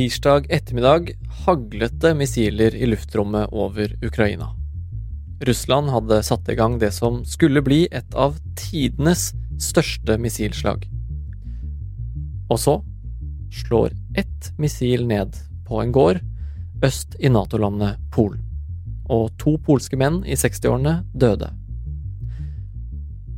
[0.00, 1.10] Tirsdag ettermiddag
[1.46, 4.46] haglet det missiler i luftrommet over Ukraina.
[5.44, 9.26] Russland hadde satt i gang det som skulle bli et av tidenes
[9.60, 10.88] største missilslag.
[12.48, 12.78] Og så
[13.60, 15.36] slår ett missil ned
[15.68, 16.24] på en gård
[16.80, 18.40] øst i Nato-landet Polen,
[19.04, 21.52] og to polske menn i 60-årene døde.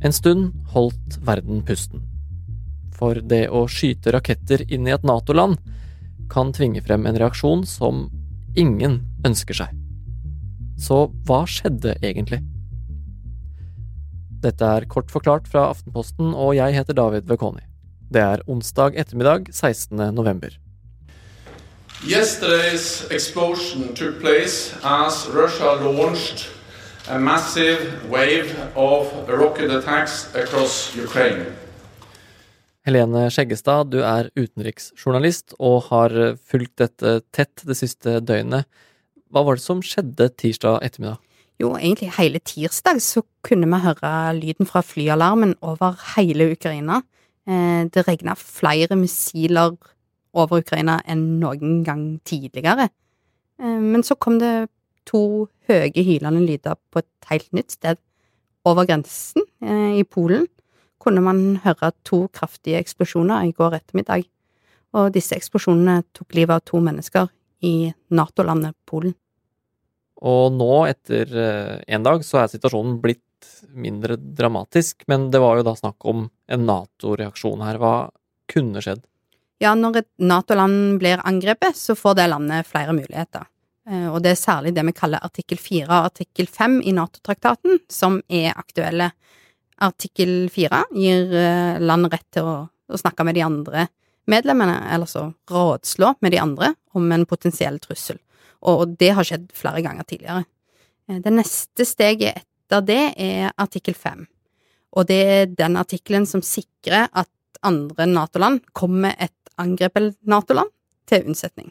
[0.00, 2.08] En stund holdt verden pusten.
[2.96, 5.60] For det å skyte raketter inn i et Nato-land
[6.32, 8.06] kan tvinge frem en reaksjon som
[8.56, 9.72] ingen ønsker seg.
[10.80, 12.42] Så hva skjedde egentlig?
[14.44, 17.64] Dette er kort forklart fra Aftenposten, og jeg heter David Vekoni.
[18.12, 19.96] Det er onsdag ettermiddag 16.
[20.14, 20.52] november.
[22.04, 26.46] Yesterday's explosion took place as Russia launched
[27.08, 31.46] a massive wave of rocket attacks across Ukraine.
[32.86, 38.68] Helene Skjeggestad, du er utenriksjournalist og har fulgt dette tett det siste døgnet.
[39.34, 41.18] Hva var det som skjedde tirsdag ettermiddag?
[41.58, 47.00] Jo, egentlig hele tirsdag så kunne vi høre lyden fra flyalarmen over hele Ukraina.
[47.48, 49.74] Eh, det regna flere missiler
[50.36, 52.90] over Ukraina enn noen gang tidligere.
[53.58, 54.68] Eh, men så kom det
[55.08, 57.98] to høye hylende lyder på et helt nytt sted.
[58.66, 60.46] Over grensen, eh, i Polen,
[61.06, 64.26] kunne man høre to kraftige eksplosjoner i går ettermiddag,
[64.96, 67.30] og disse eksplosjonene tok livet av to mennesker
[67.66, 69.14] i Nato-landet Polen.
[70.26, 73.22] Og nå, etter én en dag, så er situasjonen blitt
[73.76, 77.78] mindre dramatisk, men det var jo da snakk om en Nato-reaksjon her.
[77.80, 77.94] Hva
[78.50, 79.04] kunne skjedd?
[79.62, 83.46] Ja, når et Nato-land blir angrepet, så får det landet flere muligheter.
[83.88, 87.80] Eh, og det er særlig det vi kaller artikkel 4 og artikkel 5 i Nato-traktaten
[87.92, 89.12] som er aktuelle
[89.84, 93.86] Artikkel fire gir eh, land rett til å, å, snakke med de andre
[94.30, 98.18] medlemmene, eller så rådslå med de andre om en potensiell trussel,
[98.64, 100.46] og det har skjedd flere ganger tidligere.
[101.08, 104.24] Eh, det neste steget etter det er artikkel fem,
[104.96, 107.30] og det er den artikkelen som sikrer at
[107.66, 110.72] andre Nato-land kommer et angrepet Nato-land
[111.06, 111.68] til unnsetning.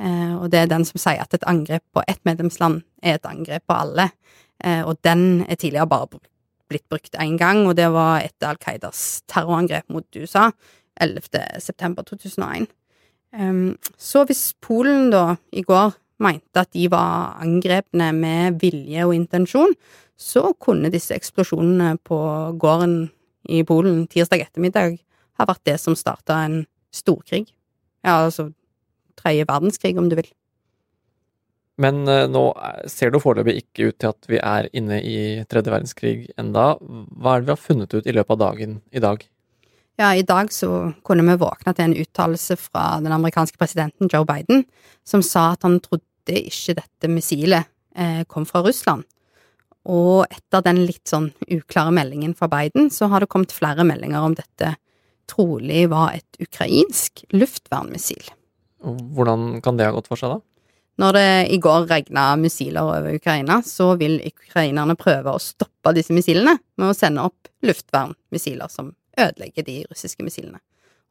[0.00, 3.28] Eh, og det er den som sier at et angrep på ett medlemsland er et
[3.28, 4.08] angrep på alle,
[4.62, 6.31] og den er tidligere bare brukt
[6.72, 10.50] blitt brukt én gang, og det var etter Al Qaidas terrorangrep mot USA
[11.00, 11.60] 11.
[11.62, 12.68] september 2001.
[13.32, 19.14] Um, så hvis Polen da i går mente at de var angrepne med vilje og
[19.16, 19.72] intensjon,
[20.18, 22.18] så kunne disse eksplosjonene på
[22.60, 23.08] gården
[23.50, 25.00] i Polen tirsdag ettermiddag
[25.40, 26.62] ha vært det som starta en
[26.94, 27.46] storkrig.
[28.04, 28.50] Ja, altså
[29.18, 30.28] tredje verdenskrig, om du vil.
[31.80, 32.42] Men uh, nå
[32.90, 35.18] ser det foreløpig ikke ut til at vi er inne i
[35.48, 36.74] tredje verdenskrig enda.
[36.80, 39.24] Hva er det vi har funnet ut i løpet av dagen i dag?
[40.00, 44.24] Ja, i dag så kunne vi våkne til en uttalelse fra den amerikanske presidenten Joe
[44.28, 44.64] Biden,
[45.04, 49.04] som sa at han trodde ikke dette missilet eh, kom fra Russland.
[49.82, 54.24] Og etter den litt sånn uklare meldingen fra Biden, så har det kommet flere meldinger
[54.24, 54.76] om dette
[55.30, 58.30] trolig var et ukrainsk luftvernmissil.
[58.82, 60.51] Hvordan kan det ha gått for seg, da?
[61.00, 66.12] Når det i går regna missiler over Ukraina, så vil ukrainerne prøve å stoppe disse
[66.12, 70.60] missilene med å sende opp luftvernmissiler som ødelegger de russiske missilene.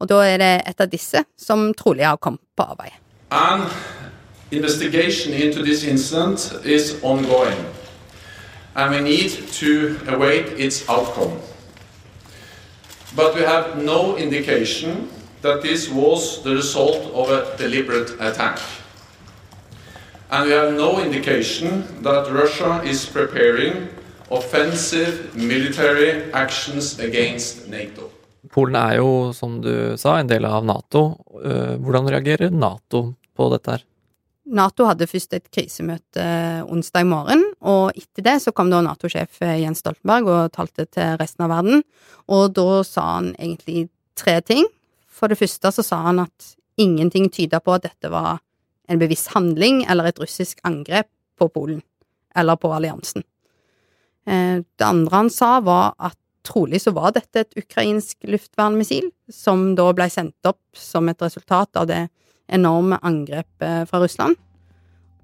[0.02, 2.94] Og da er det et av disse som trolig har kommet på avveie.
[3.32, 3.66] An
[4.52, 7.66] investigation into this incident is ongoing,
[8.76, 11.40] and we need to await its outcome.
[13.16, 15.10] But we have no indication
[15.42, 18.60] that this was the result of a deliberate attack
[20.32, 23.88] and we have no indication that Russia is preparing
[24.30, 28.10] offensive military actions against NATO.
[28.52, 31.04] Polen er jo, som du sa, en del av Nato.
[31.44, 33.84] Eh, hvordan reagerer Nato på dette her?
[34.52, 39.44] Nato hadde først et krisemøte eh, onsdag morgen, og etter det så kom da Nato-sjef
[39.46, 41.84] eh, Jens Stoltenberg og talte til resten av verden,
[42.32, 43.90] og da sa han egentlig
[44.20, 44.66] tre ting.
[45.12, 48.42] For det første så sa han at ingenting tyda på at dette var
[48.92, 51.10] en bevisst handling eller et russisk angrep
[51.40, 51.82] på Polen,
[52.36, 53.24] eller på alliansen.
[54.28, 59.72] Eh, det andre han sa, var at trolig så var dette et ukrainsk luftvernmissil, som
[59.78, 62.06] da ble sendt opp som et resultat av det
[62.52, 64.36] enorme angrepet fra Russland.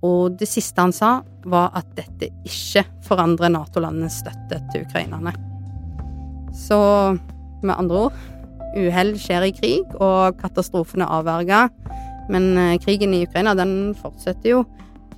[0.05, 5.33] Og det siste han sa, var at dette ikke forandrer Nato-landenes støtte til ukrainerne.
[6.53, 6.77] Så
[7.65, 8.19] med andre ord
[8.77, 11.67] uhell skjer i krig, og katastrofen er avverga.
[12.29, 14.63] Men eh, krigen i Ukraina, den fortsetter jo.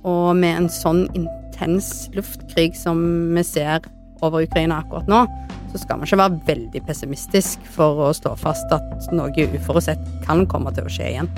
[0.06, 3.00] Og med en sånn intens luftkrig som
[3.36, 3.84] vi ser
[4.24, 5.24] over Ukraina akkurat nå,
[5.72, 10.46] så skal man ikke være veldig pessimistisk for å stå fast at noe uforutsett kan
[10.50, 11.30] komme til å skje igjen.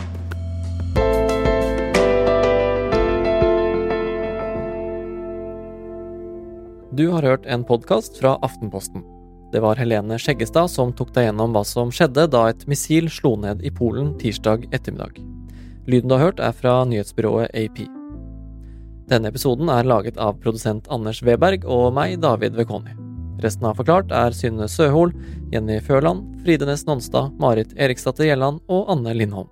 [6.93, 9.01] Du har hørt en podkast fra Aftenposten.
[9.53, 13.35] Det var Helene Skjeggestad som tok deg gjennom hva som skjedde da et missil slo
[13.41, 15.32] ned i Polen tirsdag ettermiddag.
[15.87, 17.85] Lyden du har hørt, er fra nyhetsbyrået AP.
[19.11, 22.95] Denne episoden er laget av produsent Anders Weberg og meg, David Vekoni.
[23.43, 25.11] Resten av Forklart er Synne Søhol,
[25.51, 29.51] Jenny Førland, Fride Næss Nonstad, Marit Eriksdatter Gjelland og Anne Lindholm.